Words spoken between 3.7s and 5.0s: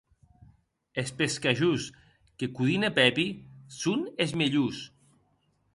son es mielhors.